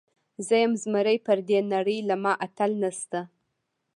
زه 0.45 0.55
یم 0.63 0.73
زمری، 0.83 1.17
پر 1.25 1.37
دې 1.47 1.59
نړۍ 1.73 1.99
له 2.09 2.15
ما 2.23 2.33
اتل 2.45 2.71
نسته. 2.83 3.19